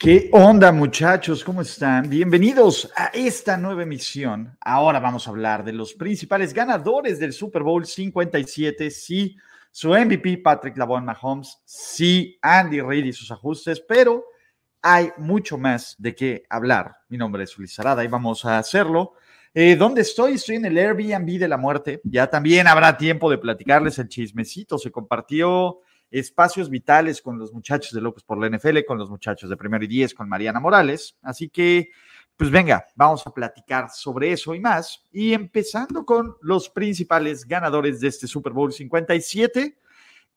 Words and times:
¿Qué 0.00 0.30
onda 0.32 0.72
muchachos? 0.72 1.44
¿Cómo 1.44 1.60
están? 1.60 2.08
Bienvenidos 2.08 2.90
a 2.96 3.08
esta 3.12 3.58
nueva 3.58 3.82
emisión. 3.82 4.56
Ahora 4.58 4.98
vamos 4.98 5.26
a 5.26 5.30
hablar 5.30 5.62
de 5.62 5.74
los 5.74 5.92
principales 5.92 6.54
ganadores 6.54 7.18
del 7.18 7.34
Super 7.34 7.62
Bowl 7.62 7.84
57. 7.84 8.90
Sí, 8.90 9.36
su 9.70 9.90
MVP 9.90 10.38
Patrick 10.38 10.78
Lavon 10.78 11.04
Mahomes. 11.04 11.60
Sí, 11.66 12.38
Andy 12.40 12.80
Reid 12.80 13.04
y 13.04 13.12
sus 13.12 13.30
ajustes, 13.30 13.84
pero 13.86 14.24
hay 14.80 15.10
mucho 15.18 15.58
más 15.58 15.96
de 15.98 16.14
qué 16.14 16.44
hablar. 16.48 16.96
Mi 17.10 17.18
nombre 17.18 17.44
es 17.44 17.58
Luis 17.58 17.78
Arada 17.78 18.02
y 18.02 18.08
vamos 18.08 18.46
a 18.46 18.56
hacerlo. 18.56 19.12
Eh, 19.52 19.76
¿Dónde 19.76 20.00
estoy? 20.00 20.32
Estoy 20.32 20.56
en 20.56 20.64
el 20.64 20.78
Airbnb 20.78 21.38
de 21.38 21.48
la 21.48 21.58
muerte. 21.58 22.00
Ya 22.04 22.26
también 22.26 22.68
habrá 22.68 22.96
tiempo 22.96 23.30
de 23.30 23.36
platicarles 23.36 23.98
el 23.98 24.08
chismecito. 24.08 24.78
Se 24.78 24.90
compartió 24.90 25.80
espacios 26.10 26.68
vitales 26.68 27.22
con 27.22 27.38
los 27.38 27.52
muchachos 27.52 27.92
de 27.92 28.00
López 28.00 28.24
por 28.24 28.38
la 28.38 28.48
NFL, 28.48 28.78
con 28.86 28.98
los 28.98 29.10
muchachos 29.10 29.48
de 29.48 29.56
Primero 29.56 29.84
y 29.84 29.88
Diez, 29.88 30.14
con 30.14 30.28
Mariana 30.28 30.60
Morales. 30.60 31.16
Así 31.22 31.48
que, 31.48 31.90
pues 32.36 32.50
venga, 32.50 32.84
vamos 32.94 33.26
a 33.26 33.30
platicar 33.30 33.90
sobre 33.90 34.32
eso 34.32 34.54
y 34.54 34.60
más. 34.60 35.04
Y 35.12 35.32
empezando 35.32 36.04
con 36.04 36.36
los 36.40 36.68
principales 36.70 37.46
ganadores 37.46 38.00
de 38.00 38.08
este 38.08 38.26
Super 38.26 38.52
Bowl 38.52 38.72
57. 38.72 39.78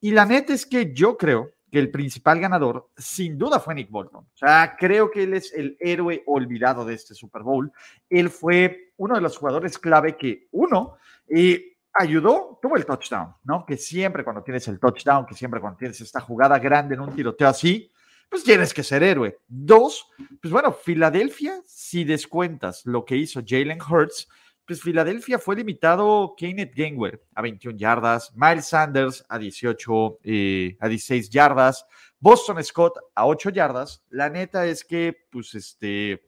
Y 0.02 0.12
la 0.12 0.26
neta 0.26 0.54
es 0.54 0.66
que 0.66 0.94
yo 0.94 1.18
creo 1.18 1.54
que 1.74 1.80
el 1.80 1.90
principal 1.90 2.40
ganador 2.40 2.92
sin 2.96 3.36
duda 3.36 3.60
fue 3.60 3.74
Nick 3.74 3.90
Bolton. 3.90 4.26
O 4.26 4.38
sea, 4.38 4.76
creo 4.78 5.10
que 5.10 5.24
él 5.24 5.34
es 5.34 5.52
el 5.54 5.76
héroe 5.80 6.22
olvidado 6.28 6.86
de 6.86 6.94
este 6.94 7.16
Super 7.16 7.42
Bowl. 7.42 7.72
Él 8.12 8.30
fue 8.30 8.92
uno 8.98 9.16
de 9.16 9.22
los 9.22 9.38
jugadores 9.38 9.80
clave 9.80 10.16
que, 10.16 10.48
uno, 10.52 10.98
eh, 11.28 11.73
ayudó, 11.94 12.60
tuvo 12.62 12.76
el 12.76 12.86
touchdown, 12.86 13.36
¿no? 13.44 13.66
Que 13.66 13.78
siempre 13.78 14.24
cuando 14.24 14.44
tienes 14.44 14.68
el 14.68 14.80
touchdown, 14.80 15.26
que 15.26 15.36
siempre 15.36 15.60
cuando 15.60 15.78
tienes 15.78 16.02
esta 16.02 16.20
jugada 16.20 16.58
grande 16.60 16.96
en 16.96 17.02
un 17.02 17.16
tiroteo 17.16 17.48
así, 17.48 17.92
pues 18.30 18.44
tienes 18.44 18.74
que 18.74 18.84
ser 18.84 19.04
héroe. 19.04 19.38
Dos, 19.48 20.08
pues 20.42 20.52
bueno, 20.52 20.74
Filadelfia, 20.74 21.62
si 21.66 22.04
descuentas 22.04 22.86
lo 22.86 23.06
que 23.06 23.16
hizo 23.16 23.42
Jalen 23.46 23.80
Hurts, 23.80 24.28
pues 24.66 24.82
Filadelfia 24.82 25.38
fue 25.40 25.56
limitado 25.56 26.34
Kenneth 26.38 26.74
Gainwell 26.74 27.22
a 27.36 27.42
21 27.42 27.78
yardas, 27.78 28.34
Miles 28.36 28.66
Sanders 28.66 29.26
a 29.28 29.38
18, 29.38 30.20
eh, 30.24 30.78
a 30.80 30.88
16 30.88 31.30
yardas, 31.30 31.86
Boston 32.20 32.64
Scott 32.64 32.98
a 33.14 33.28
8 33.28 33.50
yardas. 33.50 34.04
La 34.10 34.30
neta 34.30 34.66
es 34.66 34.84
que, 34.86 35.28
pues 35.30 35.54
este, 35.54 36.26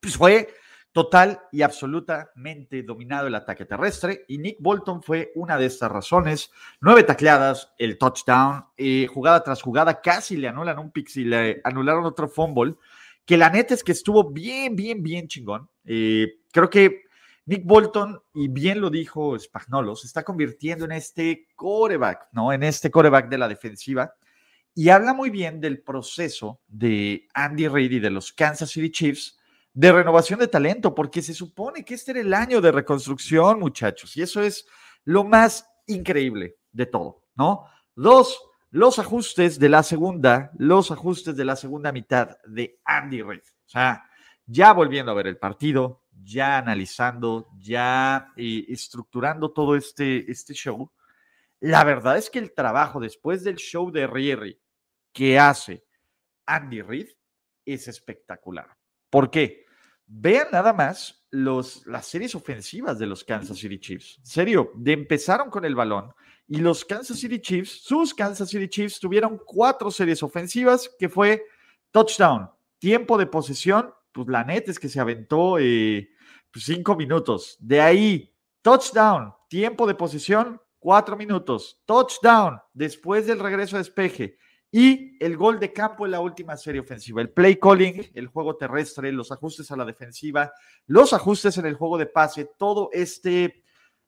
pues 0.00 0.16
fue 0.16 0.48
total 0.98 1.42
y 1.52 1.62
absolutamente 1.62 2.82
dominado 2.82 3.28
el 3.28 3.36
ataque 3.36 3.64
terrestre 3.64 4.24
y 4.26 4.38
Nick 4.38 4.56
Bolton 4.58 5.00
fue 5.00 5.30
una 5.36 5.56
de 5.56 5.66
estas 5.66 5.92
razones. 5.92 6.50
Nueve 6.80 7.04
tacleadas, 7.04 7.72
el 7.78 7.98
touchdown, 7.98 8.64
eh, 8.76 9.06
jugada 9.06 9.44
tras 9.44 9.62
jugada, 9.62 10.00
casi 10.00 10.36
le 10.36 10.48
anulan 10.48 10.80
un 10.80 10.90
pick, 10.90 11.14
le 11.14 11.60
anularon 11.62 12.04
otro 12.04 12.26
fumble, 12.26 12.74
que 13.24 13.36
la 13.36 13.48
neta 13.48 13.74
es 13.74 13.84
que 13.84 13.92
estuvo 13.92 14.28
bien, 14.28 14.74
bien, 14.74 15.00
bien 15.00 15.28
chingón. 15.28 15.70
Creo 15.84 16.68
que 16.68 17.02
Nick 17.46 17.64
Bolton, 17.64 18.20
y 18.34 18.48
bien 18.48 18.80
lo 18.80 18.90
dijo 18.90 19.38
Spagnolo, 19.38 19.94
se 19.94 20.08
está 20.08 20.24
convirtiendo 20.24 20.84
en 20.84 20.90
este 20.90 21.46
coreback, 21.54 22.26
¿no? 22.32 22.52
En 22.52 22.64
este 22.64 22.90
coreback 22.90 23.28
de 23.28 23.38
la 23.38 23.46
defensiva. 23.46 24.14
Y 24.74 24.88
habla 24.88 25.14
muy 25.14 25.30
bien 25.30 25.60
del 25.60 25.80
proceso 25.80 26.60
de 26.66 27.28
Andy 27.34 27.68
Reid 27.68 27.92
y 27.92 28.00
de 28.00 28.10
los 28.10 28.32
Kansas 28.32 28.70
City 28.70 28.90
Chiefs 28.90 29.37
de 29.78 29.92
renovación 29.92 30.40
de 30.40 30.48
talento, 30.48 30.92
porque 30.92 31.22
se 31.22 31.32
supone 31.32 31.84
que 31.84 31.94
este 31.94 32.10
era 32.10 32.20
el 32.20 32.34
año 32.34 32.60
de 32.60 32.72
reconstrucción, 32.72 33.60
muchachos, 33.60 34.16
y 34.16 34.22
eso 34.22 34.42
es 34.42 34.66
lo 35.04 35.22
más 35.22 35.70
increíble 35.86 36.56
de 36.72 36.86
todo, 36.86 37.22
¿no? 37.36 37.64
Dos, 37.94 38.42
los 38.70 38.98
ajustes 38.98 39.56
de 39.60 39.68
la 39.68 39.84
segunda, 39.84 40.50
los 40.58 40.90
ajustes 40.90 41.36
de 41.36 41.44
la 41.44 41.54
segunda 41.54 41.92
mitad 41.92 42.38
de 42.44 42.80
Andy 42.84 43.22
Reid. 43.22 43.42
O 43.42 43.68
sea, 43.68 44.02
ya 44.46 44.72
volviendo 44.72 45.12
a 45.12 45.14
ver 45.14 45.28
el 45.28 45.38
partido, 45.38 46.02
ya 46.10 46.58
analizando, 46.58 47.46
ya 47.56 48.32
eh, 48.36 48.64
estructurando 48.66 49.52
todo 49.52 49.76
este, 49.76 50.28
este 50.28 50.54
show, 50.54 50.90
la 51.60 51.84
verdad 51.84 52.18
es 52.18 52.30
que 52.30 52.40
el 52.40 52.52
trabajo 52.52 52.98
después 52.98 53.44
del 53.44 53.58
show 53.58 53.92
de 53.92 54.08
Rierry 54.08 54.60
que 55.12 55.38
hace 55.38 55.84
Andy 56.46 56.82
Reid 56.82 57.10
es 57.64 57.86
espectacular. 57.86 58.76
¿Por 59.08 59.30
qué? 59.30 59.67
Vean 60.08 60.48
nada 60.50 60.72
más 60.72 61.26
los, 61.30 61.86
las 61.86 62.06
series 62.06 62.34
ofensivas 62.34 62.98
de 62.98 63.06
los 63.06 63.22
Kansas 63.24 63.58
City 63.58 63.78
Chiefs. 63.78 64.18
Serio, 64.22 64.72
de 64.74 64.92
empezaron 64.92 65.50
con 65.50 65.64
el 65.64 65.74
balón 65.74 66.12
y 66.46 66.56
los 66.58 66.84
Kansas 66.84 67.18
City 67.18 67.40
Chiefs, 67.40 67.82
sus 67.82 68.14
Kansas 68.14 68.48
City 68.48 68.68
Chiefs 68.68 68.98
tuvieron 68.98 69.38
cuatro 69.44 69.90
series 69.90 70.22
ofensivas 70.22 70.90
que 70.98 71.10
fue 71.10 71.44
touchdown, 71.90 72.50
tiempo 72.78 73.18
de 73.18 73.26
posesión, 73.26 73.92
pues 74.12 74.28
la 74.28 74.44
neta 74.44 74.70
es 74.70 74.78
que 74.78 74.88
se 74.88 74.98
aventó 74.98 75.58
eh, 75.58 76.08
pues, 76.50 76.64
cinco 76.64 76.96
minutos. 76.96 77.58
De 77.60 77.82
ahí, 77.82 78.34
touchdown, 78.62 79.34
tiempo 79.48 79.86
de 79.86 79.94
posesión, 79.94 80.58
cuatro 80.78 81.16
minutos. 81.16 81.82
Touchdown, 81.84 82.58
después 82.72 83.26
del 83.26 83.40
regreso 83.40 83.76
a 83.76 83.80
despeje, 83.80 84.38
y 84.70 85.16
el 85.24 85.36
gol 85.36 85.58
de 85.58 85.72
campo 85.72 86.04
en 86.04 86.12
la 86.12 86.20
última 86.20 86.56
serie 86.56 86.80
ofensiva. 86.80 87.22
El 87.22 87.30
play 87.30 87.56
calling, 87.56 88.10
el 88.14 88.26
juego 88.26 88.56
terrestre, 88.56 89.12
los 89.12 89.32
ajustes 89.32 89.70
a 89.70 89.76
la 89.76 89.84
defensiva, 89.84 90.52
los 90.86 91.12
ajustes 91.12 91.56
en 91.58 91.66
el 91.66 91.74
juego 91.74 91.96
de 91.96 92.06
pase, 92.06 92.50
todo 92.58 92.90
este, 92.92 93.62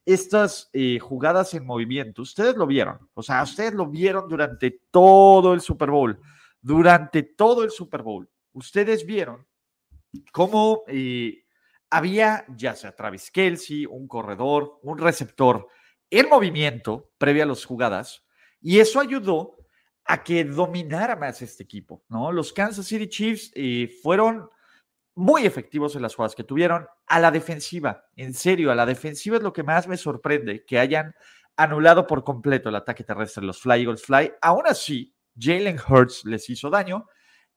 estas 0.04 0.68
eh, 0.72 0.98
jugadas 0.98 1.54
en 1.54 1.64
movimiento. 1.64 2.22
Ustedes 2.22 2.56
lo 2.56 2.66
vieron, 2.66 3.08
o 3.14 3.22
sea, 3.22 3.42
ustedes 3.42 3.72
lo 3.74 3.86
vieron 3.86 4.28
durante 4.28 4.82
todo 4.90 5.54
el 5.54 5.60
Super 5.60 5.90
Bowl. 5.90 6.18
Durante 6.62 7.22
todo 7.22 7.64
el 7.64 7.70
Super 7.70 8.02
Bowl, 8.02 8.28
ustedes 8.52 9.06
vieron 9.06 9.46
cómo 10.30 10.82
eh, 10.88 11.44
había 11.88 12.44
ya 12.54 12.74
sea 12.74 12.94
Travis 12.94 13.30
Kelsey, 13.30 13.86
un 13.86 14.06
corredor, 14.06 14.78
un 14.82 14.98
receptor 14.98 15.68
en 16.10 16.28
movimiento 16.28 17.12
previo 17.16 17.44
a 17.44 17.46
las 17.46 17.64
jugadas, 17.64 18.26
y 18.60 18.78
eso 18.80 19.00
ayudó 19.00 19.59
a 20.10 20.24
que 20.24 20.42
dominara 20.42 21.14
más 21.14 21.40
este 21.40 21.62
equipo, 21.62 22.02
¿no? 22.08 22.32
Los 22.32 22.52
Kansas 22.52 22.84
City 22.84 23.08
Chiefs 23.08 23.52
eh, 23.54 23.88
fueron 24.02 24.50
muy 25.14 25.46
efectivos 25.46 25.94
en 25.94 26.02
las 26.02 26.16
jugadas 26.16 26.34
que 26.34 26.42
tuvieron 26.42 26.84
a 27.06 27.20
la 27.20 27.30
defensiva. 27.30 28.06
En 28.16 28.34
serio, 28.34 28.72
a 28.72 28.74
la 28.74 28.86
defensiva 28.86 29.36
es 29.36 29.42
lo 29.44 29.52
que 29.52 29.62
más 29.62 29.86
me 29.86 29.96
sorprende, 29.96 30.64
que 30.64 30.80
hayan 30.80 31.14
anulado 31.56 32.08
por 32.08 32.24
completo 32.24 32.70
el 32.70 32.74
ataque 32.74 33.04
terrestre, 33.04 33.44
los 33.44 33.60
Fly 33.60 33.82
Eagles 33.82 34.02
Fly. 34.02 34.32
Aún 34.42 34.64
así, 34.66 35.14
Jalen 35.38 35.78
Hurts 35.78 36.24
les 36.24 36.50
hizo 36.50 36.70
daño. 36.70 37.06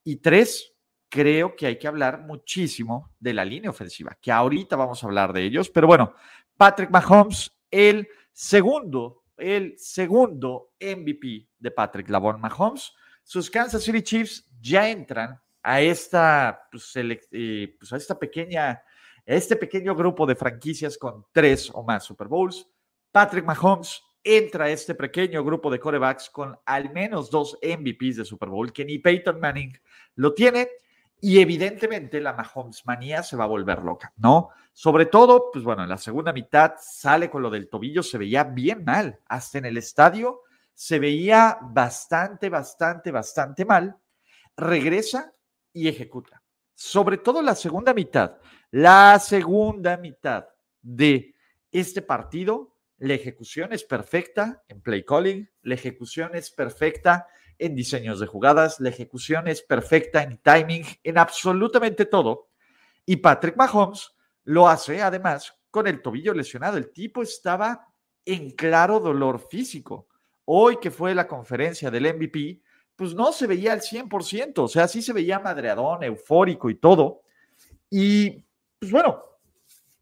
Y 0.04 0.18
tres, 0.18 0.76
creo 1.10 1.56
que 1.56 1.66
hay 1.66 1.80
que 1.80 1.88
hablar 1.88 2.22
muchísimo 2.22 3.16
de 3.20 3.34
la 3.34 3.46
línea 3.46 3.72
ofensiva, 3.72 4.16
que 4.22 4.32
ahorita 4.32 4.76
vamos 4.76 5.04
a 5.04 5.08
hablar 5.08 5.34
de 5.34 5.42
ellos. 5.42 5.72
Pero 5.72 5.88
bueno, 5.88 6.14
Patrick 6.56 6.92
Mahomes, 6.92 7.52
el 7.72 8.08
segundo 8.32 9.23
el 9.44 9.78
segundo 9.78 10.72
MVP 10.80 11.50
de 11.60 11.72
Patrick 11.72 12.10
Lavon 12.10 12.40
Mahomes. 12.40 12.94
Sus 13.24 13.50
Kansas 13.50 13.84
City 13.84 14.02
Chiefs 14.02 14.50
ya 14.62 14.90
entran 14.90 15.40
a 15.62 15.82
esta, 15.82 16.68
pues, 16.72 16.92
eh, 16.96 17.76
pues, 17.78 17.92
a 17.92 17.98
esta 17.98 18.18
pequeña, 18.18 18.82
este 19.26 19.56
pequeño 19.58 19.96
grupo 19.96 20.26
de 20.26 20.36
franquicias 20.36 20.98
con 20.98 21.26
tres 21.32 21.70
o 21.74 21.84
más 21.84 22.06
Super 22.06 22.28
Bowls. 22.28 22.68
Patrick 23.12 23.46
Mahomes 23.46 24.02
entra 24.24 24.66
a 24.66 24.70
este 24.70 24.96
pequeño 24.96 25.44
grupo 25.44 25.70
de 25.70 25.80
corebacks 25.80 26.30
con 26.30 26.58
al 26.66 26.92
menos 26.92 27.30
dos 27.30 27.58
MVPs 27.62 28.18
de 28.18 28.26
Super 28.26 28.50
Bowl, 28.50 28.72
que 28.72 28.86
ni 28.86 29.00
Peyton 29.00 29.40
Manning 29.40 29.78
lo 30.16 30.34
tiene. 30.34 30.70
Y 31.26 31.40
evidentemente 31.40 32.20
la 32.20 32.34
Mahomes 32.34 32.86
manía 32.86 33.24
se 33.24 33.38
va 33.38 33.46
a 33.46 33.48
volver 33.48 33.82
loca, 33.82 34.12
¿no? 34.18 34.50
Sobre 34.74 35.06
todo, 35.06 35.52
pues 35.54 35.64
bueno, 35.64 35.82
en 35.84 35.88
la 35.88 35.98
segunda 35.98 36.34
mitad 36.34 36.74
sale 36.82 37.30
con 37.30 37.42
lo 37.42 37.50
del 37.50 37.70
tobillo, 37.70 38.04
se 38.04 38.18
veía 38.18 38.44
bien 38.44 38.84
mal. 38.84 39.22
Hasta 39.28 39.60
en 39.60 39.66
el 39.68 39.78
estadio 39.78 40.42
se 40.74 41.00
veía 41.00 41.60
bastante, 41.62 42.50
bastante, 42.50 43.10
bastante 43.12 43.64
mal. 43.64 43.96
Regresa 44.58 45.32
y 45.72 45.88
ejecuta. 45.88 46.44
Sobre 46.76 47.20
todo 47.20 47.42
la 47.42 47.56
segunda 47.56 47.94
mitad. 47.94 48.36
La 48.72 49.18
segunda 49.18 49.96
mitad 49.96 50.50
de 50.82 51.36
este 51.72 52.02
partido, 52.02 52.76
la 52.98 53.14
ejecución 53.14 53.72
es 53.72 53.86
perfecta 53.86 54.62
en 54.68 54.82
play 54.82 55.06
calling, 55.06 55.50
la 55.62 55.76
ejecución 55.76 56.36
es 56.36 56.52
perfecta 56.52 57.28
en 57.60 57.76
diseños 57.76 58.20
de 58.20 58.28
jugadas, 58.28 58.80
la 58.80 58.90
ejecución 58.90 59.48
es 59.48 59.62
perfecta 59.62 60.24
en 60.24 60.38
timing, 60.38 60.86
en 61.04 61.18
absolutamente 61.18 62.06
todo. 62.06 62.50
Y 63.06 63.18
Patrick 63.18 63.56
Mahomes 63.58 64.12
lo 64.44 64.68
hace 64.68 65.02
además 65.02 65.54
con 65.72 65.88
el 65.88 66.02
tobillo 66.02 66.34
lesionado. 66.34 66.78
El 66.78 66.92
tipo 66.92 67.22
estaba 67.22 67.88
en 68.26 68.52
claro 68.52 69.00
dolor 69.00 69.40
físico. 69.50 70.08
Hoy 70.46 70.78
que 70.82 70.92
fue 70.92 71.16
la 71.16 71.28
conferencia 71.28 71.90
del 71.90 72.14
MVP, 72.14 72.62
pues 72.96 73.14
no 73.14 73.32
se 73.32 73.48
veía 73.48 73.74
al 73.74 73.82
100%, 73.82 74.60
o 74.60 74.68
sea, 74.68 74.88
sí 74.88 75.02
se 75.02 75.14
veía 75.14 75.40
madreadón, 75.40 76.04
eufórico 76.04 76.70
y 76.70 76.76
todo. 76.76 77.22
Y 77.90 78.44
pues 78.80 78.92
bueno, 78.92 79.22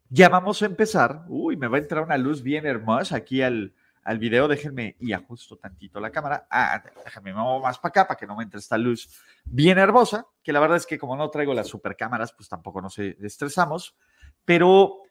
ya 0.08 0.28
vamos 0.28 0.62
a 0.62 0.66
empezar. 0.66 1.24
Uy, 1.28 1.56
me 1.56 1.68
va 1.68 1.78
a 1.78 1.80
entrar 1.80 2.02
una 2.02 2.18
luz 2.18 2.42
bien 2.42 2.66
hermosa 2.66 3.16
aquí 3.16 3.40
al, 3.42 3.74
al 4.02 4.18
video. 4.18 4.48
Déjenme 4.48 4.96
y 5.00 5.12
ajusto 5.12 5.56
tantito 5.56 6.00
la 6.00 6.10
cámara. 6.10 6.46
Ah, 6.50 6.82
déjenme 7.04 7.32
más 7.34 7.78
para 7.78 7.90
acá 7.90 8.08
para 8.08 8.18
que 8.18 8.26
no 8.26 8.36
me 8.36 8.44
entre 8.44 8.60
esta 8.60 8.78
luz 8.78 9.08
bien 9.44 9.78
hermosa, 9.78 10.26
que 10.42 10.52
la 10.52 10.60
verdad 10.60 10.76
es 10.78 10.86
que 10.86 10.98
como 10.98 11.16
no 11.16 11.30
traigo 11.30 11.54
las 11.54 11.68
super 11.68 11.96
cámaras, 11.96 12.32
pues 12.32 12.48
tampoco 12.48 12.80
nos 12.80 12.98
estresamos. 12.98 13.96
Pero 14.44 15.02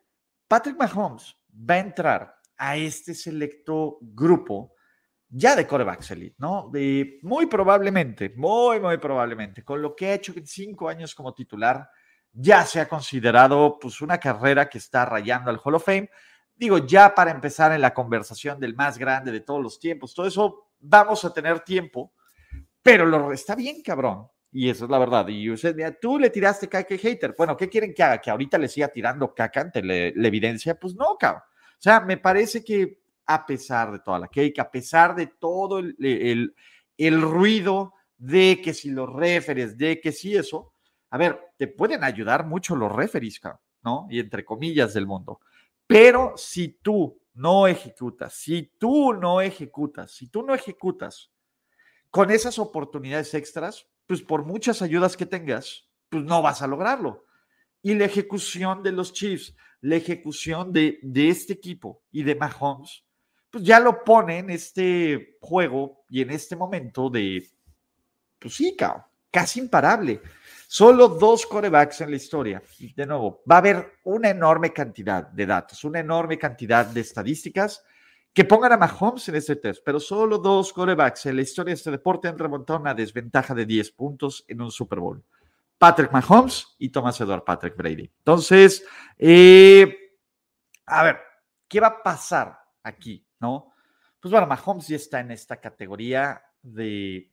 Patrick 0.47 0.77
Mahomes 0.77 1.35
va 1.53 1.75
a 1.75 1.79
entrar 1.79 2.35
a 2.57 2.77
este 2.77 3.13
selecto 3.13 3.97
grupo 4.01 4.73
ya 5.33 5.55
de 5.55 5.65
corebacks 5.65 6.11
elite, 6.11 6.35
¿no? 6.39 6.69
Muy 7.21 7.45
probablemente, 7.45 8.33
muy, 8.35 8.79
muy 8.79 8.97
probablemente, 8.97 9.63
con 9.63 9.81
lo 9.81 9.95
que 9.95 10.07
ha 10.07 10.13
hecho 10.13 10.33
en 10.35 10.45
cinco 10.45 10.89
años 10.89 11.15
como 11.15 11.33
titular, 11.33 11.89
ya 12.33 12.65
se 12.65 12.81
ha 12.81 12.87
considerado 12.87 13.77
pues 13.79 14.01
una 14.01 14.19
carrera 14.19 14.69
que 14.69 14.77
está 14.77 15.05
rayando 15.05 15.49
al 15.49 15.59
Hall 15.63 15.75
of 15.75 15.85
Fame. 15.85 16.09
Digo, 16.61 16.77
ya 16.77 17.15
para 17.15 17.31
empezar 17.31 17.71
en 17.71 17.81
la 17.81 17.91
conversación 17.91 18.59
del 18.59 18.75
más 18.75 18.99
grande 18.99 19.31
de 19.31 19.39
todos 19.39 19.63
los 19.63 19.79
tiempos, 19.79 20.13
todo 20.13 20.27
eso 20.27 20.67
vamos 20.79 21.25
a 21.25 21.33
tener 21.33 21.61
tiempo, 21.61 22.13
pero 22.83 23.03
lo 23.03 23.33
está 23.33 23.55
bien, 23.55 23.81
cabrón. 23.81 24.27
Y 24.51 24.69
eso 24.69 24.85
es 24.85 24.91
la 24.91 24.99
verdad. 24.99 25.27
Y 25.27 25.49
usted, 25.49 25.75
mira, 25.75 25.91
tú 25.91 26.19
le 26.19 26.29
tiraste 26.29 26.69
caca 26.69 26.95
hater. 26.95 27.33
Bueno, 27.35 27.57
¿qué 27.57 27.67
quieren 27.67 27.95
que 27.95 28.03
haga? 28.03 28.21
¿Que 28.21 28.29
ahorita 28.29 28.59
le 28.59 28.67
siga 28.67 28.89
tirando 28.89 29.33
caca 29.33 29.61
ante 29.61 29.81
la 29.81 30.27
evidencia? 30.27 30.79
Pues 30.79 30.93
no, 30.93 31.17
cabrón. 31.17 31.41
O 31.41 31.81
sea, 31.81 31.99
me 31.99 32.17
parece 32.17 32.63
que 32.63 32.99
a 33.25 33.43
pesar 33.43 33.93
de 33.93 33.97
toda 33.97 34.19
la 34.19 34.27
cake, 34.27 34.59
a 34.59 34.69
pesar 34.69 35.15
de 35.15 35.25
todo 35.25 35.79
el, 35.79 36.53
el, 36.95 37.21
ruido 37.23 37.95
de 38.19 38.61
que 38.63 38.75
si 38.75 38.91
los 38.91 39.11
referes, 39.11 39.79
de 39.79 39.99
que 39.99 40.11
si 40.11 40.35
eso, 40.35 40.73
a 41.09 41.17
ver, 41.17 41.39
te 41.57 41.65
pueden 41.65 42.03
ayudar 42.03 42.45
mucho 42.45 42.75
los 42.75 42.91
referees, 42.91 43.41
¿no? 43.81 44.05
Y 44.11 44.19
entre 44.19 44.45
comillas 44.45 44.93
del 44.93 45.07
mundo. 45.07 45.39
Pero 45.91 46.35
si 46.37 46.69
tú 46.69 47.21
no 47.33 47.67
ejecutas, 47.67 48.33
si 48.33 48.71
tú 48.77 49.11
no 49.11 49.41
ejecutas, 49.41 50.13
si 50.13 50.29
tú 50.29 50.41
no 50.41 50.55
ejecutas 50.55 51.33
con 52.09 52.31
esas 52.31 52.57
oportunidades 52.59 53.33
extras, 53.33 53.87
pues 54.07 54.21
por 54.21 54.45
muchas 54.45 54.81
ayudas 54.81 55.17
que 55.17 55.25
tengas, 55.25 55.89
pues 56.07 56.23
no 56.23 56.41
vas 56.41 56.61
a 56.61 56.67
lograrlo. 56.67 57.25
Y 57.81 57.93
la 57.95 58.05
ejecución 58.05 58.83
de 58.83 58.93
los 58.93 59.11
Chiefs, 59.11 59.53
la 59.81 59.97
ejecución 59.97 60.71
de, 60.71 60.99
este 61.13 61.51
equipo 61.51 62.01
y 62.09 62.23
de 62.23 62.35
Mahomes, 62.35 63.03
pues 63.49 63.61
ya 63.61 63.81
lo 63.81 64.05
pone 64.05 64.37
en 64.37 64.49
este 64.49 65.37
juego 65.41 66.05
y 66.07 66.21
en 66.21 66.29
este 66.31 66.55
momento 66.55 67.09
de, 67.09 67.45
pues 68.39 68.53
sí, 68.53 68.77
casi 69.29 69.59
imparable. 69.59 70.21
Solo 70.73 71.09
dos 71.09 71.45
corebacks 71.47 71.99
en 71.99 72.11
la 72.11 72.15
historia. 72.15 72.63
De 72.95 73.05
nuevo, 73.05 73.43
va 73.51 73.55
a 73.55 73.57
haber 73.57 73.99
una 74.05 74.29
enorme 74.29 74.71
cantidad 74.71 75.27
de 75.27 75.45
datos, 75.45 75.83
una 75.83 75.99
enorme 75.99 76.37
cantidad 76.37 76.85
de 76.85 77.01
estadísticas 77.01 77.83
que 78.31 78.45
pongan 78.45 78.71
a 78.71 78.77
Mahomes 78.77 79.27
en 79.27 79.35
este 79.35 79.57
test, 79.57 79.83
pero 79.83 79.99
solo 79.99 80.37
dos 80.37 80.71
corebacks 80.71 81.25
en 81.25 81.35
la 81.35 81.41
historia 81.41 81.71
de 81.71 81.75
este 81.75 81.91
deporte 81.91 82.29
han 82.29 82.39
remontado 82.39 82.79
una 82.79 82.93
desventaja 82.93 83.53
de 83.53 83.65
10 83.65 83.91
puntos 83.91 84.45
en 84.47 84.61
un 84.61 84.71
Super 84.71 84.99
Bowl. 84.99 85.21
Patrick 85.77 86.09
Mahomes 86.13 86.73
y 86.79 86.87
Thomas 86.87 87.19
Edward 87.19 87.43
Patrick 87.43 87.75
Brady. 87.75 88.09
Entonces, 88.19 88.85
eh, 89.17 89.93
a 90.85 91.03
ver, 91.03 91.19
¿qué 91.67 91.81
va 91.81 91.87
a 91.87 92.01
pasar 92.01 92.57
aquí? 92.81 93.27
¿No? 93.41 93.73
Pues 94.21 94.31
bueno, 94.31 94.47
Mahomes 94.47 94.87
ya 94.87 94.95
está 94.95 95.19
en 95.19 95.31
esta 95.31 95.57
categoría 95.57 96.41
de 96.61 97.29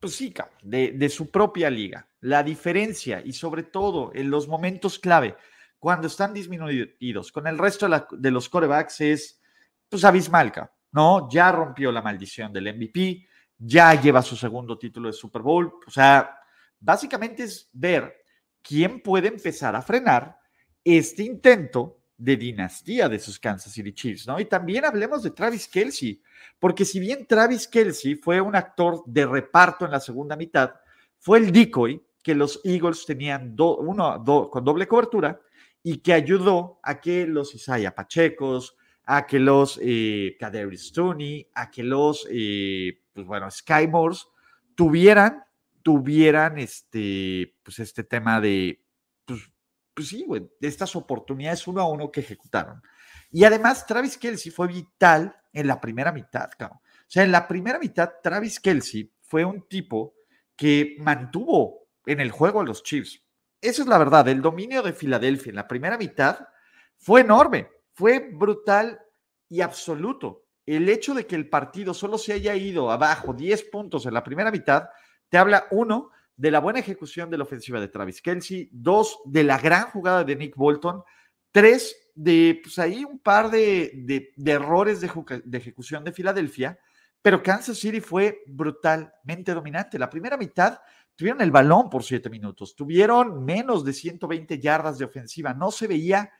pues 0.00 0.14
sí, 0.14 0.32
de, 0.62 0.92
de 0.92 1.08
su 1.08 1.30
propia 1.30 1.70
liga. 1.70 2.08
La 2.20 2.42
diferencia 2.42 3.22
y 3.24 3.32
sobre 3.32 3.62
todo 3.62 4.10
en 4.14 4.30
los 4.30 4.48
momentos 4.48 4.98
clave, 4.98 5.36
cuando 5.78 6.06
están 6.06 6.32
disminuidos 6.34 7.30
con 7.30 7.46
el 7.46 7.58
resto 7.58 7.88
de, 8.18 8.30
los 8.30 8.48
corebacks 8.48 9.00
es 9.02 9.40
pues 9.88 10.04
abismal, 10.04 10.52
¿no? 10.92 11.28
Ya 11.30 11.52
rompió 11.52 11.92
la 11.92 12.02
maldición 12.02 12.52
del 12.52 12.74
MVP, 12.74 13.26
ya 13.58 13.94
lleva 14.00 14.22
su 14.22 14.36
segundo 14.36 14.78
título 14.78 15.08
de 15.08 15.12
Super 15.12 15.42
Bowl, 15.42 15.72
o 15.86 15.90
sea, 15.90 16.40
básicamente 16.80 17.44
es 17.44 17.70
ver 17.72 18.16
quién 18.62 19.00
puede 19.00 19.28
empezar 19.28 19.76
a 19.76 19.82
frenar 19.82 20.36
este 20.82 21.22
intento 21.22 22.00
de 22.18 22.36
dinastía 22.36 23.08
de 23.08 23.18
sus 23.18 23.38
Kansas 23.38 23.72
City 23.72 23.92
Chiefs, 23.92 24.26
¿no? 24.26 24.40
Y 24.40 24.46
también 24.46 24.84
hablemos 24.84 25.22
de 25.22 25.30
Travis 25.30 25.68
Kelsey, 25.68 26.22
porque 26.58 26.84
si 26.84 26.98
bien 26.98 27.26
Travis 27.26 27.68
Kelsey 27.68 28.14
fue 28.14 28.40
un 28.40 28.56
actor 28.56 29.02
de 29.06 29.26
reparto 29.26 29.84
en 29.84 29.90
la 29.90 30.00
segunda 30.00 30.36
mitad, 30.36 30.74
fue 31.18 31.38
el 31.38 31.52
decoy 31.52 32.02
que 32.22 32.34
los 32.34 32.60
Eagles 32.64 33.04
tenían 33.06 33.54
con 33.56 34.64
doble 34.64 34.88
cobertura 34.88 35.40
y 35.82 35.98
que 35.98 36.12
ayudó 36.12 36.80
a 36.82 37.00
que 37.00 37.26
los 37.26 37.54
Isaiah 37.54 37.94
Pachecos, 37.94 38.76
a 39.04 39.26
que 39.26 39.38
los 39.38 39.78
eh, 39.80 40.36
Kaderi 40.38 40.76
a 41.54 41.70
que 41.70 41.82
los, 41.84 42.26
eh, 42.30 43.02
pues 43.12 43.26
bueno, 43.26 43.50
Sky 43.50 43.88
tuvieran, 44.74 45.44
tuvieran 45.82 46.58
este, 46.58 47.54
pues 47.62 47.78
este 47.78 48.02
tema 48.02 48.40
de, 48.40 48.85
pues 49.96 50.08
sí, 50.08 50.24
güey, 50.26 50.46
de 50.60 50.68
estas 50.68 50.94
oportunidades 50.94 51.66
uno 51.66 51.80
a 51.80 51.88
uno 51.88 52.12
que 52.12 52.20
ejecutaron. 52.20 52.82
Y 53.30 53.44
además, 53.44 53.86
Travis 53.86 54.18
Kelsey 54.18 54.52
fue 54.52 54.68
vital 54.68 55.34
en 55.54 55.66
la 55.66 55.80
primera 55.80 56.12
mitad, 56.12 56.50
cabrón. 56.58 56.80
O 56.84 57.08
sea, 57.08 57.24
en 57.24 57.32
la 57.32 57.48
primera 57.48 57.78
mitad, 57.78 58.10
Travis 58.22 58.60
Kelsey 58.60 59.10
fue 59.22 59.46
un 59.46 59.66
tipo 59.66 60.14
que 60.54 60.96
mantuvo 60.98 61.88
en 62.04 62.20
el 62.20 62.30
juego 62.30 62.60
a 62.60 62.64
los 62.64 62.82
Chiefs. 62.82 63.22
Esa 63.58 63.82
es 63.82 63.88
la 63.88 63.96
verdad. 63.96 64.28
El 64.28 64.42
dominio 64.42 64.82
de 64.82 64.92
Filadelfia 64.92 65.48
en 65.48 65.56
la 65.56 65.66
primera 65.66 65.96
mitad 65.96 66.46
fue 66.98 67.22
enorme, 67.22 67.70
fue 67.94 68.18
brutal 68.18 69.00
y 69.48 69.62
absoluto. 69.62 70.44
El 70.66 70.90
hecho 70.90 71.14
de 71.14 71.26
que 71.26 71.36
el 71.36 71.48
partido 71.48 71.94
solo 71.94 72.18
se 72.18 72.34
haya 72.34 72.54
ido 72.54 72.90
abajo 72.90 73.32
10 73.32 73.64
puntos 73.70 74.04
en 74.04 74.12
la 74.12 74.22
primera 74.22 74.50
mitad, 74.50 74.90
te 75.30 75.38
habla, 75.38 75.66
uno, 75.70 76.10
de 76.36 76.50
la 76.50 76.60
buena 76.60 76.80
ejecución 76.80 77.30
de 77.30 77.38
la 77.38 77.44
ofensiva 77.44 77.80
de 77.80 77.88
Travis 77.88 78.20
Kelsey, 78.20 78.68
dos, 78.72 79.20
de 79.24 79.44
la 79.44 79.58
gran 79.58 79.90
jugada 79.90 80.22
de 80.22 80.36
Nick 80.36 80.54
Bolton, 80.54 81.02
tres, 81.50 81.96
de 82.14 82.60
pues 82.62 82.78
ahí 82.78 83.04
un 83.04 83.18
par 83.18 83.50
de, 83.50 84.32
errores 84.44 85.00
de, 85.00 85.10
de, 85.44 85.58
ejecución 85.58 86.04
de 86.04 86.12
Filadelfia, 86.12 86.78
pero 87.22 87.42
Kansas 87.42 87.78
City 87.78 88.00
fue 88.00 88.42
brutalmente 88.46 89.54
dominante. 89.54 89.98
La 89.98 90.10
primera 90.10 90.36
mitad 90.36 90.78
tuvieron 91.14 91.40
el 91.40 91.50
balón 91.50 91.88
por 91.88 92.04
siete 92.04 92.28
minutos, 92.28 92.76
tuvieron 92.76 93.44
menos 93.44 93.84
de 93.84 93.92
120 93.92 94.58
yardas 94.58 94.98
de 94.98 95.06
ofensiva, 95.06 95.54
no 95.54 95.70
se 95.70 95.86
veía 95.86 96.30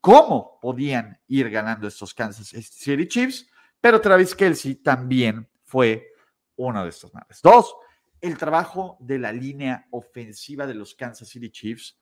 cómo 0.00 0.58
podían 0.60 1.20
ir 1.26 1.50
ganando 1.50 1.88
estos 1.88 2.14
Kansas 2.14 2.48
City 2.48 3.06
Chiefs, 3.06 3.50
pero 3.80 4.00
Travis 4.00 4.34
Kelsey 4.34 4.76
también 4.76 5.48
fue 5.64 6.12
uno 6.56 6.84
de 6.84 6.90
estos 6.90 7.12
males. 7.12 7.40
Dos, 7.42 7.74
el 8.20 8.36
trabajo 8.36 8.96
de 9.00 9.18
la 9.18 9.32
línea 9.32 9.86
ofensiva 9.90 10.66
de 10.66 10.74
los 10.74 10.94
Kansas 10.94 11.28
City 11.28 11.50
Chiefs 11.50 11.98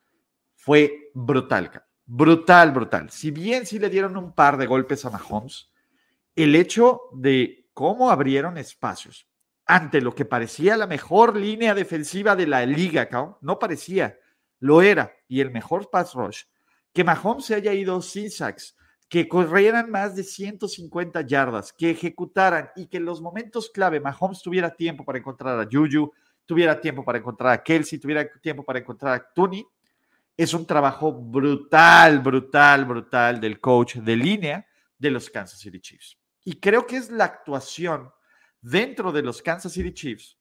fue 0.54 1.10
brutal, 1.14 1.70
brutal, 2.04 2.72
brutal. 2.72 3.10
Si 3.10 3.30
bien 3.30 3.66
sí 3.66 3.78
le 3.78 3.90
dieron 3.90 4.16
un 4.16 4.34
par 4.34 4.56
de 4.56 4.66
golpes 4.66 5.04
a 5.04 5.10
Mahomes, 5.10 5.70
el 6.34 6.54
hecho 6.54 7.02
de 7.12 7.68
cómo 7.72 8.10
abrieron 8.10 8.58
espacios 8.58 9.28
ante 9.66 10.00
lo 10.00 10.14
que 10.14 10.25
parecía 10.25 10.76
la 10.76 10.87
mejor 10.87 11.37
línea 11.37 11.75
defensiva 11.75 12.34
de 12.34 12.46
la 12.46 12.64
liga, 12.64 13.08
no 13.42 13.58
parecía, 13.58 14.18
lo 14.60 14.80
era, 14.80 15.12
y 15.28 15.40
el 15.40 15.50
mejor 15.50 15.90
pass 15.90 16.14
rush, 16.14 16.44
que 16.92 17.04
Mahomes 17.04 17.44
se 17.44 17.54
haya 17.54 17.75
ido 17.75 18.00
sin 18.00 18.30
sacks, 18.30 18.75
que 19.08 19.26
corrieran 19.26 19.90
más 19.90 20.14
de 20.14 20.22
150 20.22 21.22
yardas, 21.22 21.72
que 21.72 21.90
ejecutaran 21.90 22.70
y 22.76 22.86
que 22.86 22.98
en 22.98 23.06
los 23.06 23.22
momentos 23.22 23.70
clave 23.70 24.00
Mahomes 24.00 24.42
tuviera 24.42 24.74
tiempo 24.74 25.04
para 25.04 25.18
encontrar 25.18 25.58
a 25.58 25.68
Juju, 25.70 26.12
tuviera 26.44 26.78
tiempo 26.80 27.04
para 27.04 27.18
encontrar 27.18 27.52
a 27.52 27.62
Kelsey, 27.62 27.98
tuviera 27.98 28.26
tiempo 28.40 28.64
para 28.64 28.78
encontrar 28.78 29.14
a 29.14 29.32
Tony, 29.34 29.66
es 30.36 30.54
un 30.54 30.66
trabajo 30.66 31.12
brutal, 31.12 32.20
brutal, 32.20 32.84
brutal 32.84 33.40
del 33.40 33.58
coach 33.60 33.96
de 33.96 34.16
línea 34.16 34.66
de 34.98 35.10
los 35.10 35.30
Kansas 35.30 35.58
City 35.58 35.80
Chiefs. 35.80 36.18
Y 36.44 36.60
creo 36.60 36.86
que 36.86 36.96
es 36.96 37.10
la 37.10 37.24
actuación 37.24 38.10
dentro 38.60 39.10
de 39.10 39.22
los 39.22 39.42
Kansas 39.42 39.72
City 39.72 39.92
Chiefs 39.92 40.38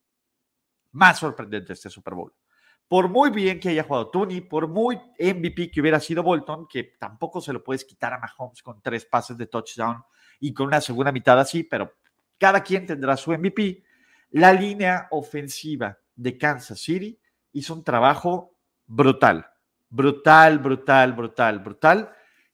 más 0.92 1.20
sorprendente 1.20 1.68
de 1.68 1.74
este 1.74 1.90
Super 1.90 2.14
Bowl 2.14 2.34
por 2.88 3.10
muy 3.10 3.32
bien 3.32 3.60
que 3.60 3.70
haya 3.70 3.84
jugado 3.84 4.10
Tony, 4.10 4.42
por 4.42 4.68
muy 4.68 4.98
MVP 5.20 5.72
que 5.72 5.82
hubiera 5.82 6.00
sido 6.00 6.24
Bolton, 6.24 6.68
que 6.68 6.84
tampoco 6.98 7.42
se 7.42 7.52
lo 7.52 7.64
puedes 7.64 7.84
quitar 7.84 8.14
a 8.14 8.20
Mahomes 8.20 8.64
con 8.64 8.82
tres 8.82 9.06
pases 9.06 9.38
de 9.38 9.48
touchdown 9.48 10.04
y 10.40 10.54
con 10.54 10.68
una 10.68 10.80
segunda 10.80 11.12
mitad 11.12 11.40
así, 11.40 11.64
pero 11.64 11.94
cada 12.38 12.62
quien 12.62 12.86
tendrá 12.86 13.18
su 13.18 13.32
MVP. 13.32 13.84
La 14.32 14.54
línea 14.54 15.08
ofensiva 15.12 15.98
de 16.16 16.38
Kansas 16.38 16.80
City 16.80 17.20
hizo 17.54 17.74
un 17.74 17.84
trabajo 17.84 18.56
brutal, 18.86 19.46
brutal, 19.90 20.60
brutal, 20.60 21.14
brutal, 21.14 21.60
brutal. 21.60 22.12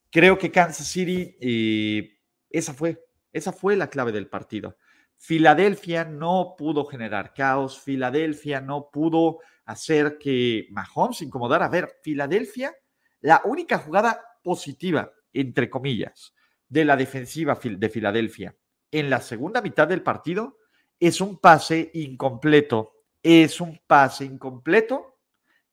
Creo 0.10 0.38
que 0.38 0.52
Kansas 0.52 0.88
City, 0.88 1.36
eh, 1.40 2.20
esa 2.50 2.74
fue, 2.74 3.06
esa 3.32 3.52
fue 3.52 3.75
la 3.75 3.88
clave 3.88 4.12
del 4.12 4.28
partido. 4.28 4.78
Filadelfia 5.18 6.06
no 6.06 6.56
pudo 6.58 6.86
generar 6.86 7.34
caos, 7.34 7.80
Filadelfia 7.80 8.62
no 8.62 8.90
pudo 8.92 9.40
hacer 9.65 10.17
que 10.17 10.67
Mahomes 10.72 11.22
incomodara. 11.22 11.65
A 11.65 11.70
ver, 11.70 12.00
Filadelfia, 12.01 12.75
la 13.22 13.41
única 13.46 13.77
jugada 13.77 14.22
positiva, 14.43 15.12
entre 15.32 15.70
comillas, 15.70 16.34
de 16.67 16.86
la 16.86 16.96
defensiva 16.96 17.60
de 17.62 17.89
Filadelfia 17.89 18.55
en 18.93 19.10
la 19.10 19.20
segunda 19.22 19.62
mitad 19.62 19.88
del 19.88 20.03
partido 20.03 20.60
es 21.00 21.20
un 21.20 21.39
pase 21.39 21.89
incompleto, 21.96 22.93
es 23.24 23.60
un 23.60 23.82
pase 23.88 24.24
incompleto 24.24 25.20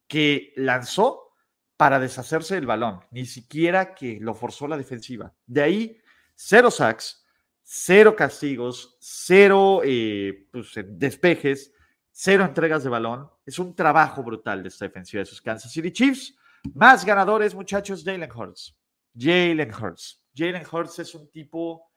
que 0.08 0.52
lanzó 0.56 1.34
para 1.76 2.00
deshacerse 2.00 2.54
del 2.54 2.66
balón, 2.66 3.00
ni 3.10 3.26
siquiera 3.26 3.94
que 3.94 4.18
lo 4.20 4.34
forzó 4.34 4.66
la 4.66 4.78
defensiva. 4.78 5.34
De 5.46 5.62
ahí, 5.62 6.00
cero 6.34 6.70
sacks, 6.70 7.24
cero 7.62 8.16
castigos, 8.16 8.96
cero 9.00 9.82
eh, 9.84 10.48
pues, 10.50 10.72
despejes, 10.86 11.72
cero 12.10 12.44
entregas 12.44 12.84
de 12.84 12.90
balón. 12.90 13.28
Es 13.44 13.58
un 13.58 13.74
trabajo 13.74 14.22
brutal 14.22 14.62
de 14.62 14.68
esta 14.68 14.86
defensiva 14.86 15.20
de 15.20 15.26
sus 15.26 15.40
Kansas 15.40 15.72
City 15.72 15.92
Chiefs. 15.92 16.36
Más 16.74 17.04
ganadores, 17.04 17.54
muchachos, 17.54 18.04
Jalen 18.04 18.30
Hurts. 18.30 18.76
Jalen 19.16 19.72
Hurts. 19.74 20.22
Jalen 20.34 20.66
Hurts 20.70 20.98
es 20.98 21.14
un 21.14 21.30
tipo 21.30 21.90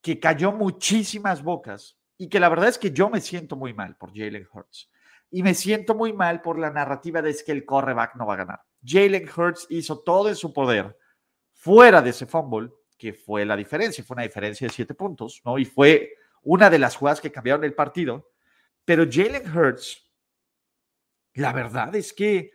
que 0.00 0.18
cayó 0.20 0.52
muchísimas 0.52 1.42
bocas 1.42 1.98
y 2.16 2.28
que 2.28 2.40
la 2.40 2.48
verdad 2.48 2.68
es 2.68 2.78
que 2.78 2.92
yo 2.92 3.10
me 3.10 3.20
siento 3.20 3.56
muy 3.56 3.74
mal 3.74 3.96
por 3.96 4.10
Jalen 4.10 4.46
Hurts. 4.52 4.90
Y 5.30 5.42
me 5.42 5.54
siento 5.54 5.94
muy 5.94 6.12
mal 6.12 6.40
por 6.40 6.58
la 6.58 6.70
narrativa 6.70 7.20
de 7.20 7.36
que 7.44 7.52
el 7.52 7.64
correback 7.64 8.14
no 8.14 8.26
va 8.26 8.34
a 8.34 8.38
ganar. 8.38 8.62
Jalen 8.84 9.28
Hurts 9.28 9.66
hizo 9.70 9.98
todo 9.98 10.28
en 10.28 10.36
su 10.36 10.52
poder 10.52 10.96
fuera 11.52 12.00
de 12.00 12.10
ese 12.10 12.26
fumble, 12.26 12.70
que 12.96 13.12
fue 13.12 13.44
la 13.44 13.56
diferencia, 13.56 14.04
fue 14.04 14.14
una 14.14 14.22
diferencia 14.22 14.66
de 14.66 14.72
siete 14.72 14.94
puntos, 14.94 15.42
¿no? 15.44 15.58
Y 15.58 15.64
fue 15.64 16.12
una 16.42 16.70
de 16.70 16.78
las 16.78 16.96
jugadas 16.96 17.20
que 17.20 17.32
cambiaron 17.32 17.64
el 17.64 17.74
partido. 17.74 18.30
Pero 18.86 19.04
Jalen 19.10 19.54
Hurts, 19.54 20.10
la 21.34 21.52
verdad 21.52 21.94
es 21.96 22.12
que 22.12 22.52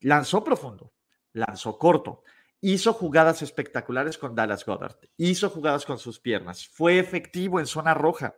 lanzó 0.00 0.44
profundo, 0.44 0.92
lanzó 1.32 1.78
corto, 1.78 2.22
hizo 2.60 2.92
jugadas 2.92 3.40
espectaculares 3.40 4.18
con 4.18 4.34
Dallas 4.34 4.64
Goddard, 4.64 4.96
hizo 5.16 5.48
jugadas 5.48 5.86
con 5.86 5.98
sus 5.98 6.20
piernas, 6.20 6.68
fue 6.68 6.98
efectivo 6.98 7.58
en 7.58 7.66
zona 7.66 7.94
roja. 7.94 8.36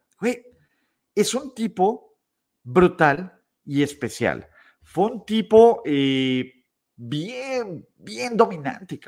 es 1.14 1.35
un 1.35 1.52
tipo 1.52 2.16
brutal 2.62 3.42
y 3.64 3.83
especial. 3.83 4.49
Fue 4.83 5.06
un 5.06 5.26
tipo 5.26 5.83
eh, 5.85 6.64
bien, 6.95 7.88
bien 7.97 8.37
dominante, 8.37 9.00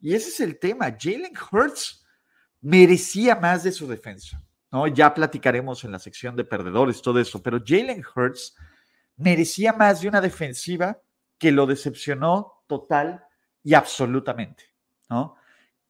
Y 0.00 0.14
ese 0.14 0.30
es 0.30 0.40
el 0.40 0.58
tema. 0.58 0.96
Jalen 0.98 1.34
Hurts 1.52 2.06
merecía 2.62 3.36
más 3.36 3.64
de 3.64 3.72
su 3.72 3.86
defensa. 3.86 4.45
Ya 4.86 5.14
platicaremos 5.14 5.84
en 5.84 5.92
la 5.92 5.98
sección 5.98 6.36
de 6.36 6.44
perdedores 6.44 7.00
todo 7.00 7.20
eso, 7.20 7.42
pero 7.42 7.62
Jalen 7.64 8.04
Hurts 8.14 8.56
merecía 9.16 9.72
más 9.72 10.00
de 10.00 10.08
una 10.08 10.20
defensiva 10.20 11.00
que 11.38 11.52
lo 11.52 11.66
decepcionó 11.66 12.64
total 12.66 13.24
y 13.62 13.74
absolutamente. 13.74 14.64
¿no? 15.08 15.36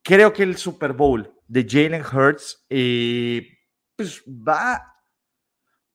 Creo 0.02 0.32
que 0.32 0.42
el 0.42 0.56
Super 0.56 0.92
Bowl 0.92 1.32
de 1.48 1.66
Jalen 1.68 2.02
Hurts 2.02 2.64
eh, 2.68 3.48
pues 3.96 4.22
va, 4.26 4.94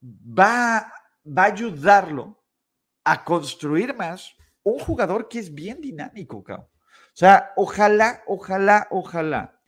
va, 0.03 0.91
va 1.25 1.43
a 1.43 1.45
ayudarlo 1.45 2.43
a 3.03 3.23
construir 3.23 3.95
más 3.95 4.35
un 4.63 4.79
jugador 4.79 5.27
que 5.27 5.39
es 5.39 5.53
bien 5.53 5.81
dinámico, 5.81 6.43
O 6.47 6.69
sea, 7.13 7.51
ojalá, 7.55 8.23
ojalá, 8.27 8.87
ojalá 8.91 9.59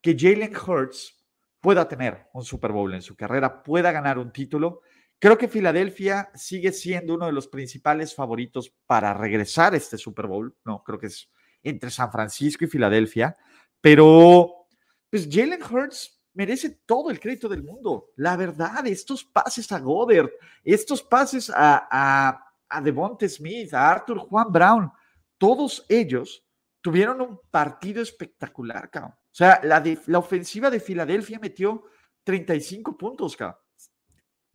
que 0.00 0.16
Jalen 0.18 0.56
Hurts 0.56 1.19
pueda 1.60 1.86
tener 1.88 2.28
un 2.32 2.44
Super 2.44 2.72
Bowl 2.72 2.92
en 2.94 3.02
su 3.02 3.16
carrera, 3.16 3.62
pueda 3.62 3.92
ganar 3.92 4.18
un 4.18 4.32
título. 4.32 4.82
Creo 5.18 5.36
que 5.36 5.48
Filadelfia 5.48 6.30
sigue 6.34 6.72
siendo 6.72 7.14
uno 7.14 7.26
de 7.26 7.32
los 7.32 7.48
principales 7.48 8.14
favoritos 8.14 8.72
para 8.86 9.12
regresar 9.14 9.74
a 9.74 9.76
este 9.76 9.98
Super 9.98 10.26
Bowl. 10.26 10.56
No, 10.64 10.82
creo 10.82 10.98
que 10.98 11.08
es 11.08 11.30
entre 11.62 11.90
San 11.90 12.10
Francisco 12.10 12.64
y 12.64 12.68
Filadelfia, 12.68 13.36
pero 13.80 14.66
pues 15.10 15.28
Jalen 15.30 15.62
Hurts 15.62 16.22
merece 16.32 16.80
todo 16.86 17.10
el 17.10 17.20
crédito 17.20 17.48
del 17.48 17.62
mundo. 17.62 18.12
La 18.16 18.36
verdad, 18.36 18.86
estos 18.86 19.24
pases 19.24 19.70
a 19.72 19.78
Goddard, 19.78 20.30
estos 20.64 21.02
pases 21.02 21.50
a, 21.50 21.86
a 21.90 22.50
a 22.70 22.80
Devonte 22.80 23.28
Smith, 23.28 23.74
a 23.74 23.90
Arthur 23.90 24.18
Juan 24.18 24.50
Brown, 24.50 24.92
todos 25.36 25.84
ellos 25.88 26.46
tuvieron 26.80 27.20
un 27.20 27.40
partido 27.50 28.00
espectacular, 28.00 28.88
cabrón. 28.90 29.14
O 29.32 29.34
sea, 29.34 29.60
la, 29.62 29.82
la 30.06 30.18
ofensiva 30.18 30.70
de 30.70 30.80
Filadelfia 30.80 31.38
metió 31.38 31.84
35 32.24 32.96
puntos, 32.96 33.36
cabrón. 33.36 33.58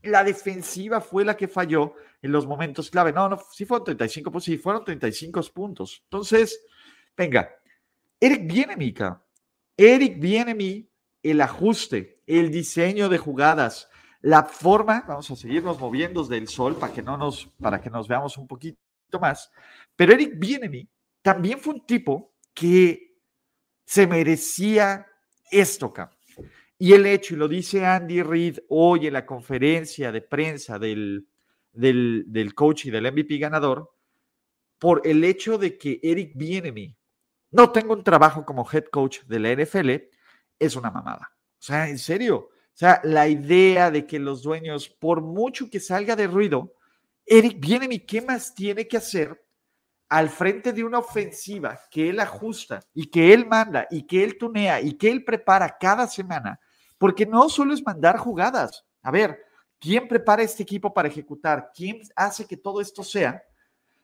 La 0.03 0.23
defensiva 0.23 1.01
fue 1.01 1.25
la 1.25 1.35
que 1.35 1.47
falló 1.47 1.95
en 2.21 2.31
los 2.31 2.45
momentos 2.45 2.91
clave. 2.91 3.11
No, 3.11 3.27
no, 3.27 3.39
sí 3.51 3.65
fueron 3.65 3.85
35 3.85 4.31
puntos, 4.31 4.43
sí 4.43 4.57
fueron 4.57 4.83
35 4.83 5.41
puntos. 5.53 6.01
Entonces, 6.03 6.63
venga, 7.17 7.49
Eric 8.19 8.45
Bienemi, 8.45 8.93
cabrón. 8.93 9.21
Eric 9.77 10.19
Bienemi, 10.19 10.89
el 11.23 11.41
ajuste, 11.41 12.21
el 12.27 12.51
diseño 12.51 13.09
de 13.09 13.17
jugadas, 13.17 13.89
la 14.21 14.43
forma, 14.43 15.03
vamos 15.07 15.29
a 15.29 15.35
seguirnos 15.35 15.79
moviendo 15.79 16.23
del 16.23 16.47
sol 16.47 16.77
para 16.77 16.93
que 16.93 17.01
no 17.01 17.17
nos, 17.17 17.47
para 17.61 17.81
que 17.81 17.89
nos 17.89 18.07
veamos 18.07 18.37
un 18.37 18.47
poquito 18.47 18.79
más. 19.19 19.51
Pero 19.95 20.13
Eric 20.13 20.39
Bienemi 20.39 20.89
también 21.21 21.59
fue 21.59 21.73
un 21.75 21.85
tipo 21.85 22.33
que 22.53 23.04
se 23.85 24.07
merecía 24.07 25.07
esto, 25.51 25.93
Y 26.77 26.93
el 26.93 27.05
hecho, 27.05 27.35
y 27.35 27.37
lo 27.37 27.47
dice 27.47 27.85
Andy 27.85 28.21
Reid 28.21 28.59
hoy 28.69 29.07
en 29.07 29.13
la 29.13 29.25
conferencia 29.25 30.11
de 30.11 30.21
prensa 30.21 30.77
del, 30.77 31.27
del, 31.71 32.25
del 32.27 32.53
coach 32.53 32.85
y 32.85 32.91
del 32.91 33.11
MVP 33.11 33.37
ganador, 33.37 33.93
por 34.79 35.01
el 35.05 35.23
hecho 35.23 35.57
de 35.57 35.77
que 35.77 35.99
Eric 36.03 36.33
Bienemi 36.35 36.97
no 37.51 37.71
tenga 37.71 37.93
un 37.93 38.03
trabajo 38.03 38.43
como 38.43 38.67
head 38.69 38.85
coach 38.85 39.21
de 39.23 39.39
la 39.39 39.53
NFL, 39.53 39.89
es 40.59 40.75
una 40.75 40.91
mamada. 40.91 41.31
O 41.57 41.61
sea, 41.61 41.87
en 41.87 41.97
serio, 41.97 42.37
o 42.37 42.77
sea, 42.77 42.99
la 43.03 43.29
idea 43.29 43.89
de 43.91 44.05
que 44.05 44.19
los 44.19 44.43
dueños, 44.43 44.89
por 44.89 45.21
mucho 45.21 45.69
que 45.69 45.79
salga 45.79 46.15
de 46.15 46.27
ruido, 46.27 46.73
Eric 47.25 47.59
viene 47.59 47.87
y 47.89 47.99
¿qué 47.99 48.21
más 48.21 48.53
tiene 48.53 48.87
que 48.87 48.97
hacer 48.97 49.44
al 50.09 50.29
frente 50.29 50.71
de 50.73 50.83
una 50.83 50.99
ofensiva 50.99 51.79
que 51.89 52.09
él 52.09 52.19
ajusta 52.19 52.79
y 52.93 53.07
que 53.07 53.33
él 53.33 53.47
manda 53.47 53.87
y 53.89 54.03
que 54.03 54.23
él 54.23 54.37
tunea 54.37 54.81
y 54.81 54.93
que 54.93 55.09
él 55.09 55.23
prepara 55.23 55.77
cada 55.79 56.07
semana? 56.07 56.59
Porque 56.97 57.25
no 57.25 57.49
solo 57.49 57.73
es 57.73 57.85
mandar 57.85 58.17
jugadas. 58.17 58.85
A 59.01 59.11
ver, 59.11 59.39
¿quién 59.79 60.07
prepara 60.07 60.43
este 60.43 60.63
equipo 60.63 60.93
para 60.93 61.07
ejecutar? 61.07 61.71
¿Quién 61.75 62.01
hace 62.15 62.45
que 62.45 62.57
todo 62.57 62.81
esto 62.81 63.03
sea? 63.03 63.43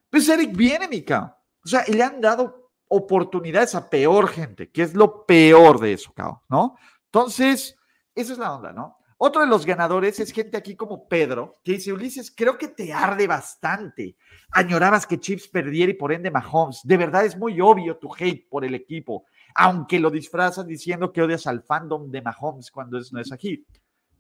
Pues 0.10 0.28
Eric 0.28 0.56
viene, 0.56 0.88
Mica. 0.88 1.38
O 1.64 1.68
sea, 1.68 1.84
le 1.88 2.04
han 2.04 2.20
dado 2.20 2.72
oportunidades 2.88 3.74
a 3.76 3.90
peor 3.90 4.28
gente, 4.28 4.70
que 4.70 4.82
es 4.84 4.94
lo 4.94 5.26
peor 5.26 5.80
de 5.80 5.94
eso, 5.94 6.14
¿no? 6.50 6.76
Entonces, 7.06 7.78
esa 8.14 8.34
es 8.34 8.40
la 8.40 8.54
onda, 8.54 8.74
¿no? 8.74 8.98
Otro 9.24 9.42
de 9.42 9.48
los 9.48 9.68
ganadores 9.68 10.20
es 10.20 10.32
gente 10.32 10.58
aquí 10.58 10.76
como 10.76 11.08
Pedro, 11.08 11.60
que 11.64 11.74
dice, 11.74 11.94
Ulises, 11.94 12.34
creo 12.36 12.58
que 12.58 12.70
te 12.70 12.92
arde 12.92 13.28
bastante. 13.28 14.16
Añorabas 14.50 15.06
que 15.06 15.20
Chips 15.20 15.48
perdiera 15.48 15.92
y 15.92 15.94
por 15.94 16.12
ende 16.12 16.32
Mahomes. 16.32 16.82
De 16.84 16.98
verdad 16.98 17.24
es 17.24 17.38
muy 17.38 17.62
obvio 17.62 17.98
tu 17.98 18.12
hate 18.18 18.50
por 18.50 18.66
el 18.66 18.74
equipo, 18.74 19.26
aunque 19.54 20.00
lo 20.00 20.10
disfrazas 20.10 20.66
diciendo 20.66 21.12
que 21.12 21.22
odias 21.22 21.46
al 21.46 21.62
fandom 21.62 22.10
de 22.10 22.24
Mahomes 22.24 22.72
cuando 22.72 23.00
no 23.12 23.22
es 23.22 23.32
aquí. 23.32 23.64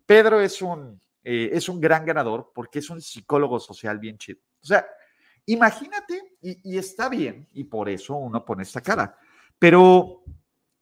Pedro 0.05 0.39
es 0.39 0.61
un, 0.61 1.01
eh, 1.23 1.49
es 1.51 1.67
un 1.67 1.81
gran 1.81 2.05
ganador 2.05 2.51
porque 2.53 2.77
es 2.77 2.89
un 2.91 3.01
psicólogo 3.01 3.59
social 3.59 3.97
bien 3.97 4.19
chido. 4.19 4.37
O 4.61 4.67
sea, 4.67 4.85
imagínate, 5.47 6.35
y, 6.43 6.75
y 6.75 6.77
está 6.77 7.09
bien, 7.09 7.49
y 7.53 7.63
por 7.63 7.89
eso 7.89 8.17
uno 8.17 8.45
pone 8.45 8.61
esta 8.61 8.81
cara, 8.81 9.17
pero 9.57 10.21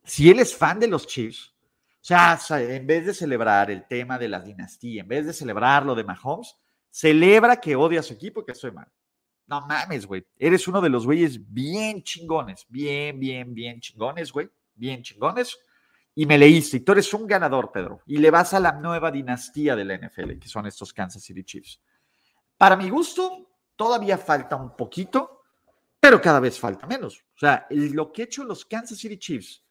si 0.03 0.29
él 0.29 0.39
es 0.39 0.53
fan 0.53 0.77
de 0.77 0.87
los 0.87 1.07
Chiefs, 1.07 1.55
o 2.01 2.05
sea, 2.05 2.39
en 2.61 2.87
vez 2.87 3.05
de 3.05 3.13
celebrar 3.13 3.69
el 3.69 3.85
tema 3.85 4.17
de 4.17 4.29
la 4.29 4.39
dinastía, 4.39 5.01
en 5.01 5.07
vez 5.07 5.25
de 5.25 5.33
celebrar 5.33 5.85
lo 5.85 5.95
de 5.95 6.03
Mahomes, 6.03 6.55
celebra 6.89 7.59
que 7.59 7.75
odia 7.75 7.99
a 7.99 8.03
su 8.03 8.13
equipo 8.13 8.45
que 8.45 8.53
estoy 8.53 8.71
mal. 8.71 8.87
No 9.47 9.61
mames, 9.61 10.05
güey. 10.05 10.25
Eres 10.37 10.67
uno 10.67 10.79
de 10.79 10.89
los 10.89 11.05
güeyes 11.05 11.39
bien 11.51 12.03
chingones, 12.03 12.65
bien, 12.69 13.19
bien, 13.19 13.53
bien 13.53 13.79
chingones, 13.79 14.31
güey. 14.31 14.49
Bien 14.75 15.01
chingones. 15.01 15.57
Y 16.15 16.25
me 16.25 16.37
leíste, 16.37 16.77
y 16.77 16.79
tú 16.81 16.91
eres 16.91 17.13
un 17.13 17.25
ganador, 17.25 17.71
Pedro. 17.71 18.01
Y 18.05 18.17
le 18.17 18.31
vas 18.31 18.53
a 18.53 18.59
la 18.59 18.73
nueva 18.73 19.11
dinastía 19.11 19.75
de 19.75 19.85
la 19.85 19.97
NFL, 19.97 20.37
que 20.39 20.47
son 20.47 20.67
estos 20.67 20.93
Kansas 20.93 21.23
City 21.23 21.43
Chiefs. 21.43 21.81
Para 22.57 22.75
mi 22.75 22.89
gusto, 22.89 23.49
todavía 23.75 24.17
falta 24.17 24.55
un 24.55 24.75
poquito, 24.75 25.43
pero 25.99 26.21
cada 26.21 26.39
vez 26.39 26.59
falta 26.59 26.85
menos. 26.87 27.19
O 27.35 27.39
sea, 27.39 27.65
lo 27.69 28.11
que 28.11 28.21
he 28.21 28.25
hecho 28.25 28.43
los 28.43 28.65
Kansas 28.65 28.97
City 28.97 29.17
Chiefs 29.17 29.63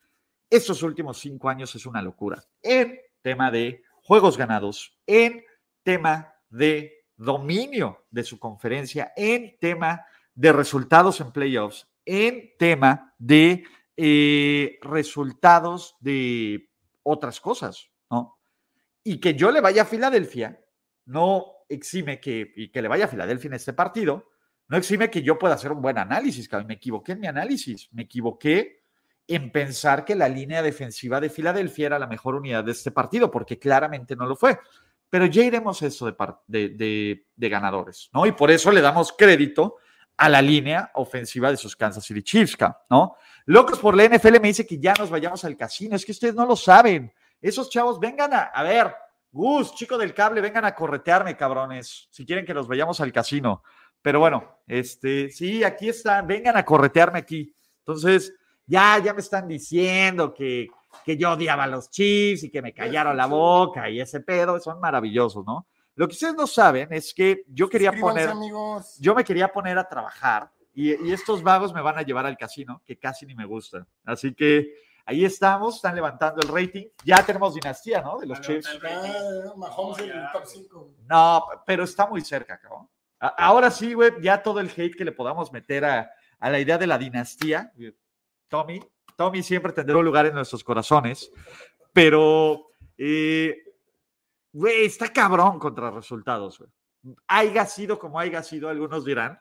estos 0.50 0.82
últimos 0.82 1.18
cinco 1.18 1.48
años 1.48 1.74
es 1.74 1.86
una 1.86 2.02
locura. 2.02 2.44
En 2.62 2.98
tema 3.22 3.50
de 3.50 3.82
juegos 4.02 4.36
ganados, 4.36 4.98
en 5.06 5.44
tema 5.82 6.32
de 6.48 6.98
dominio 7.16 8.06
de 8.10 8.22
su 8.22 8.38
conferencia 8.38 9.12
en 9.16 9.58
tema 9.58 10.06
de 10.34 10.52
resultados 10.52 11.20
en 11.20 11.32
playoffs, 11.32 11.88
en 12.04 12.52
tema 12.58 13.14
de 13.18 13.64
eh, 13.96 14.78
resultados 14.82 15.96
de 16.00 16.70
otras 17.02 17.40
cosas, 17.40 17.90
¿no? 18.10 18.38
Y 19.02 19.18
que 19.18 19.34
yo 19.34 19.50
le 19.50 19.60
vaya 19.60 19.82
a 19.82 19.86
Filadelfia 19.86 20.60
no 21.06 21.46
exime 21.68 22.20
que, 22.20 22.52
y 22.54 22.70
que 22.70 22.82
le 22.82 22.88
vaya 22.88 23.06
a 23.06 23.08
Filadelfia 23.08 23.48
en 23.48 23.54
este 23.54 23.72
partido, 23.72 24.28
no 24.68 24.76
exime 24.76 25.10
que 25.10 25.22
yo 25.22 25.38
pueda 25.38 25.54
hacer 25.54 25.72
un 25.72 25.82
buen 25.82 25.98
análisis, 25.98 26.48
que 26.48 26.62
me 26.64 26.74
equivoqué 26.74 27.12
en 27.12 27.20
mi 27.20 27.26
análisis, 27.26 27.88
me 27.92 28.02
equivoqué 28.02 28.77
en 29.28 29.52
pensar 29.52 30.06
que 30.06 30.14
la 30.14 30.28
línea 30.28 30.62
defensiva 30.62 31.20
de 31.20 31.28
Filadelfia 31.28 31.86
era 31.86 31.98
la 31.98 32.06
mejor 32.06 32.34
unidad 32.34 32.64
de 32.64 32.72
este 32.72 32.90
partido, 32.90 33.30
porque 33.30 33.58
claramente 33.58 34.16
no 34.16 34.26
lo 34.26 34.34
fue. 34.34 34.58
Pero 35.10 35.26
ya 35.26 35.44
iremos 35.44 35.82
eso 35.82 36.06
de, 36.46 37.24
de, 37.36 37.48
ganadores, 37.48 38.08
¿no? 38.12 38.26
Y 38.26 38.32
por 38.32 38.50
eso 38.50 38.72
le 38.72 38.80
damos 38.80 39.12
crédito 39.12 39.76
a 40.16 40.28
la 40.30 40.40
línea 40.42 40.90
ofensiva 40.94 41.50
de 41.50 41.58
sus 41.58 41.76
Kansas 41.76 42.04
City 42.04 42.22
Chiefs, 42.22 42.56
¿no? 42.90 43.16
Locos 43.44 43.78
por 43.78 43.96
la 43.96 44.04
NFL 44.04 44.40
me 44.40 44.48
dice 44.48 44.66
que 44.66 44.78
ya 44.78 44.94
nos 44.94 45.10
vayamos 45.10 45.44
al 45.44 45.56
casino. 45.56 45.94
Es 45.94 46.04
que 46.04 46.12
ustedes 46.12 46.34
no 46.34 46.46
lo 46.46 46.56
saben. 46.56 47.12
Esos 47.40 47.70
chavos, 47.70 48.00
vengan 48.00 48.32
a, 48.32 48.42
a 48.44 48.62
ver, 48.62 48.94
Gus, 49.30 49.74
chico 49.74 49.98
del 49.98 50.14
cable, 50.14 50.40
vengan 50.40 50.64
a 50.64 50.74
corretearme, 50.74 51.36
cabrones, 51.36 52.08
si 52.10 52.24
quieren 52.24 52.46
que 52.46 52.54
nos 52.54 52.66
vayamos 52.66 53.00
al 53.00 53.12
casino. 53.12 53.62
Pero 54.00 54.20
bueno, 54.20 54.60
este, 54.66 55.30
sí, 55.30 55.64
aquí 55.64 55.90
están, 55.90 56.26
vengan 56.26 56.56
a 56.56 56.64
corretearme 56.64 57.18
aquí. 57.18 57.54
Entonces, 57.80 58.34
ya, 58.68 58.98
ya 59.02 59.14
me 59.14 59.20
están 59.20 59.48
diciendo 59.48 60.32
que, 60.32 60.68
que 61.04 61.16
yo 61.16 61.32
odiaba 61.32 61.64
a 61.64 61.66
los 61.66 61.90
Chiefs 61.90 62.44
y 62.44 62.50
que 62.50 62.62
me 62.62 62.72
callaron 62.72 63.16
la 63.16 63.26
boca 63.26 63.88
y 63.88 64.00
ese 64.00 64.20
pedo, 64.20 64.60
son 64.60 64.78
maravillosos, 64.78 65.44
¿no? 65.44 65.66
Lo 65.94 66.06
que 66.06 66.12
ustedes 66.12 66.34
no 66.34 66.46
saben 66.46 66.92
es 66.92 67.12
que 67.12 67.42
yo 67.48 67.68
quería 67.68 67.92
poner, 67.92 68.30
yo 69.00 69.14
me 69.14 69.24
quería 69.24 69.48
poner 69.48 69.78
a 69.78 69.88
trabajar 69.88 70.52
y, 70.72 70.90
y, 71.08 71.12
estos 71.12 71.42
vagos 71.42 71.72
me 71.72 71.80
van 71.80 71.98
a 71.98 72.02
llevar 72.02 72.24
al 72.24 72.36
casino, 72.36 72.82
que 72.84 72.96
casi 72.96 73.26
ni 73.26 73.34
me 73.34 73.46
gustan. 73.46 73.84
Así 74.04 74.32
que 74.32 74.74
ahí 75.06 75.24
estamos, 75.24 75.76
están 75.76 75.96
levantando 75.96 76.40
el 76.40 76.48
rating. 76.48 76.86
Ya 77.04 77.24
tenemos 77.26 77.54
dinastía, 77.54 78.00
¿no? 78.00 78.18
De 78.18 78.26
los 78.26 78.40
Chiefs. 78.42 78.78
No, 81.08 81.46
pero 81.66 81.82
está 81.82 82.06
muy 82.06 82.20
cerca, 82.20 82.60
cabrón. 82.60 82.88
Ahora 83.18 83.72
sí, 83.72 83.94
güey, 83.94 84.12
ya 84.20 84.40
todo 84.40 84.60
el 84.60 84.68
hate 84.68 84.94
que 84.94 85.04
le 85.04 85.10
podamos 85.10 85.50
meter 85.50 85.84
a, 85.84 86.12
a 86.38 86.50
la 86.50 86.60
idea 86.60 86.78
de 86.78 86.86
la 86.86 86.96
dinastía. 86.98 87.72
Tommy, 88.48 88.80
Tommy 89.16 89.42
siempre 89.42 89.72
tendrá 89.72 89.96
un 89.96 90.04
lugar 90.04 90.26
en 90.26 90.34
nuestros 90.34 90.62
corazones, 90.64 91.30
pero, 91.92 92.70
eh, 92.96 93.56
güey, 94.52 94.86
está 94.86 95.12
cabrón 95.12 95.58
contra 95.58 95.90
resultados, 95.90 96.58
güey. 96.58 96.70
Sido 97.66 97.98
como 97.98 98.18
haya 98.18 98.42
sido, 98.42 98.68
algunos 98.68 99.04
dirán, 99.04 99.38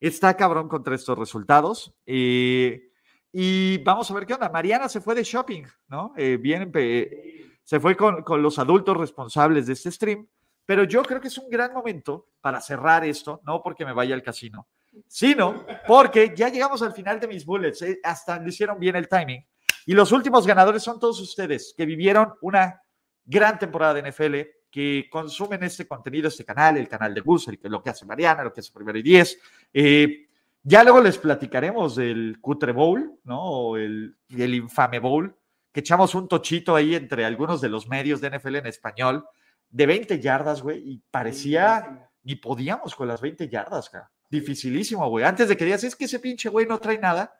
está 0.00 0.36
cabrón 0.36 0.68
contra 0.68 0.94
estos 0.94 1.18
resultados. 1.18 1.94
Eh, 2.06 2.90
y 3.32 3.78
vamos 3.78 4.10
a 4.10 4.14
ver 4.14 4.26
qué 4.26 4.34
onda. 4.34 4.48
Mariana 4.48 4.88
se 4.88 5.00
fue 5.00 5.14
de 5.14 5.22
shopping, 5.22 5.64
¿no? 5.88 6.14
Eh, 6.16 6.38
bien, 6.40 6.72
se 7.62 7.80
fue 7.80 7.96
con, 7.96 8.22
con 8.22 8.42
los 8.42 8.58
adultos 8.58 8.96
responsables 8.96 9.66
de 9.66 9.74
este 9.74 9.90
stream 9.90 10.26
pero 10.66 10.82
yo 10.82 11.02
creo 11.04 11.20
que 11.20 11.28
es 11.28 11.38
un 11.38 11.48
gran 11.48 11.72
momento 11.72 12.28
para 12.40 12.60
cerrar 12.60 13.04
esto, 13.04 13.40
no 13.44 13.62
porque 13.62 13.86
me 13.86 13.92
vaya 13.92 14.14
al 14.14 14.22
casino, 14.22 14.66
sino 15.08 15.64
porque 15.86 16.32
ya 16.34 16.48
llegamos 16.48 16.82
al 16.82 16.92
final 16.92 17.20
de 17.20 17.28
mis 17.28 17.44
bullets, 17.44 17.82
eh, 17.82 18.00
hasta 18.02 18.38
le 18.38 18.48
hicieron 18.48 18.78
bien 18.78 18.96
el 18.96 19.08
timing. 19.08 19.44
Y 19.86 19.94
los 19.94 20.12
últimos 20.12 20.46
ganadores 20.46 20.82
son 20.82 20.98
todos 20.98 21.20
ustedes 21.20 21.74
que 21.76 21.86
vivieron 21.86 22.34
una 22.40 22.82
gran 23.24 23.58
temporada 23.58 23.94
de 23.94 24.10
NFL, 24.10 24.34
que 24.70 25.08
consumen 25.10 25.62
este 25.62 25.86
contenido, 25.86 26.28
este 26.28 26.44
canal, 26.44 26.76
el 26.76 26.88
canal 26.88 27.14
de 27.14 27.20
Gus, 27.20 27.48
el, 27.48 27.58
lo 27.62 27.82
que 27.82 27.90
hace 27.90 28.04
Mariana, 28.04 28.44
lo 28.44 28.52
que 28.52 28.60
hace 28.60 28.72
Primero 28.72 28.98
y 28.98 29.02
Diez. 29.02 29.38
Eh, 29.72 30.26
ya 30.62 30.82
luego 30.82 31.00
les 31.00 31.18
platicaremos 31.18 31.94
del 31.96 32.38
Cutre 32.40 32.72
Bowl, 32.72 33.20
¿no? 33.24 33.40
O 33.42 33.76
el, 33.76 34.16
el 34.28 34.54
infame 34.54 34.98
Bowl, 34.98 35.36
que 35.72 35.80
echamos 35.80 36.14
un 36.14 36.26
tochito 36.26 36.74
ahí 36.74 36.94
entre 36.94 37.24
algunos 37.24 37.60
de 37.60 37.68
los 37.68 37.86
medios 37.88 38.20
de 38.20 38.30
NFL 38.30 38.56
en 38.56 38.66
español 38.66 39.24
de 39.70 39.86
20 39.86 40.20
yardas, 40.20 40.62
güey, 40.62 40.82
y 40.84 41.02
parecía 41.10 42.10
ni 42.22 42.34
podíamos 42.34 42.94
con 42.96 43.06
las 43.06 43.20
20 43.20 43.48
yardas, 43.48 43.88
cara. 43.90 44.10
Dificilísimo, 44.28 45.08
güey. 45.08 45.24
Antes 45.24 45.48
de 45.48 45.56
que 45.56 45.64
digas, 45.64 45.84
es 45.84 45.96
que 45.96 46.06
ese 46.06 46.18
pinche 46.18 46.48
güey 46.48 46.66
no 46.66 46.78
trae 46.78 46.98
nada, 46.98 47.38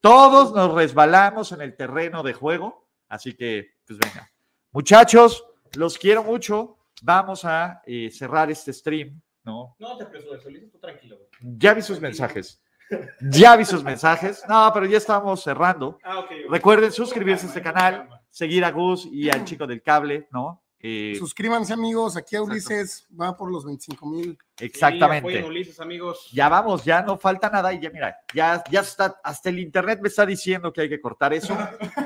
todos 0.00 0.54
nos 0.54 0.72
resbalamos 0.74 1.52
en 1.52 1.60
el 1.60 1.76
terreno 1.76 2.22
de 2.22 2.32
juego, 2.32 2.88
así 3.08 3.34
que, 3.34 3.76
pues 3.86 3.98
venga. 3.98 4.30
Muchachos, 4.70 5.44
los 5.74 5.98
quiero 5.98 6.22
mucho. 6.22 6.76
Vamos 7.02 7.44
a 7.44 7.82
eh, 7.86 8.10
cerrar 8.10 8.50
este 8.50 8.72
stream, 8.72 9.20
¿no? 9.44 9.76
No 9.78 9.96
te 9.96 10.04
tú 10.04 10.78
tranquilo. 10.78 11.16
Güey. 11.16 11.56
Ya 11.58 11.74
vi 11.74 11.82
sus 11.82 12.00
mensajes. 12.00 12.62
Ya 13.20 13.56
vi 13.56 13.64
sus 13.64 13.84
mensajes. 13.84 14.42
No, 14.48 14.70
pero 14.72 14.86
ya 14.86 14.98
estamos 14.98 15.42
cerrando. 15.42 15.98
Ah, 16.02 16.20
okay, 16.20 16.38
okay. 16.38 16.50
Recuerden 16.50 16.90
suscribirse 16.90 17.46
a 17.46 17.48
este 17.48 17.62
canal, 17.62 18.08
seguir 18.30 18.64
a 18.64 18.70
Gus 18.70 19.06
y 19.06 19.30
al 19.30 19.44
chico 19.44 19.66
del 19.66 19.82
cable, 19.82 20.28
¿no? 20.32 20.62
Eh, 20.80 21.16
Suscríbanse, 21.18 21.72
amigos. 21.72 22.16
Aquí 22.16 22.36
a 22.36 22.42
Ulises 22.42 23.00
exacto. 23.00 23.16
va 23.20 23.36
por 23.36 23.50
los 23.50 23.64
25 23.64 24.06
mil. 24.06 24.38
Exactamente. 24.58 25.38
Sí, 25.38 25.44
Ulises, 25.44 25.80
amigos. 25.80 26.28
Ya 26.32 26.48
vamos, 26.48 26.84
ya 26.84 27.02
no 27.02 27.18
falta 27.18 27.50
nada. 27.50 27.72
Y 27.72 27.80
ya, 27.80 27.90
mira, 27.90 28.16
ya, 28.32 28.62
ya 28.70 28.80
está, 28.80 29.20
hasta 29.24 29.48
el 29.48 29.58
internet 29.58 29.98
me 30.00 30.08
está 30.08 30.24
diciendo 30.24 30.72
que 30.72 30.82
hay 30.82 30.88
que 30.88 31.00
cortar 31.00 31.32
eso. 31.32 31.56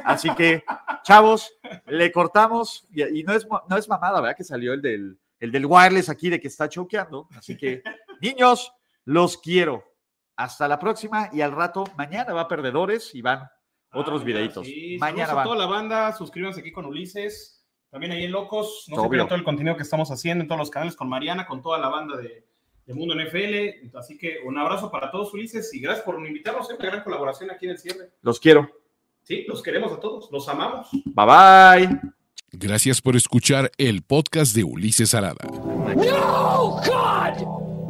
Así 0.04 0.34
que, 0.34 0.64
chavos, 1.04 1.52
le 1.86 2.10
cortamos. 2.10 2.86
Y, 2.90 3.20
y 3.20 3.22
no, 3.24 3.34
es, 3.34 3.46
no 3.68 3.76
es 3.76 3.88
mamada, 3.88 4.20
¿verdad? 4.20 4.36
Que 4.36 4.44
salió 4.44 4.72
el 4.72 4.80
del, 4.80 5.18
el 5.38 5.52
del 5.52 5.66
wireless 5.66 6.08
aquí 6.08 6.30
de 6.30 6.40
que 6.40 6.48
está 6.48 6.68
choqueando. 6.68 7.28
Así 7.36 7.56
que, 7.56 7.82
niños, 8.20 8.72
los 9.04 9.36
quiero. 9.36 9.84
Hasta 10.36 10.66
la 10.66 10.78
próxima. 10.78 11.28
Y 11.32 11.42
al 11.42 11.52
rato, 11.52 11.84
mañana 11.96 12.32
va 12.32 12.48
Perdedores 12.48 13.14
y 13.14 13.20
van 13.20 13.50
otros 13.92 14.22
ah, 14.22 14.24
videitos. 14.24 14.66
Sí, 14.66 14.96
mañana 14.98 15.34
va. 15.34 15.44
toda 15.44 15.56
la 15.56 15.66
banda, 15.66 16.12
suscríbanse 16.12 16.60
aquí 16.60 16.72
con 16.72 16.86
Ulises. 16.86 17.61
También 17.92 18.12
ahí 18.12 18.24
en 18.24 18.32
Locos, 18.32 18.86
no 18.88 19.02
se 19.02 19.08
pierdan 19.10 19.28
todo 19.28 19.38
el 19.38 19.44
contenido 19.44 19.76
que 19.76 19.82
estamos 19.82 20.10
haciendo 20.10 20.40
en 20.40 20.48
todos 20.48 20.58
los 20.58 20.70
canales 20.70 20.96
con 20.96 21.10
Mariana, 21.10 21.46
con 21.46 21.60
toda 21.60 21.78
la 21.78 21.90
banda 21.90 22.16
de, 22.16 22.46
de, 22.86 22.94
Mundo 22.94 23.14
NFL. 23.14 23.94
Así 23.98 24.16
que 24.16 24.38
un 24.46 24.56
abrazo 24.56 24.90
para 24.90 25.10
todos, 25.10 25.34
Ulises, 25.34 25.74
y 25.74 25.80
gracias 25.80 26.02
por 26.02 26.14
invitarnos. 26.26 26.66
Siempre 26.66 26.88
gran 26.88 27.04
colaboración 27.04 27.50
aquí 27.50 27.66
en 27.66 27.72
el 27.72 27.78
cierre. 27.78 28.08
Los 28.22 28.40
quiero. 28.40 28.66
Sí, 29.20 29.44
los 29.46 29.62
queremos 29.62 29.92
a 29.92 30.00
todos, 30.00 30.30
los 30.32 30.48
amamos. 30.48 30.88
Bye 31.04 31.26
bye. 31.26 32.00
Gracias 32.52 33.02
por 33.02 33.14
escuchar 33.14 33.70
el 33.76 34.00
podcast 34.00 34.56
de 34.56 34.64
Ulises 34.64 35.12
Arada. 35.12 35.44
No! 35.94 36.80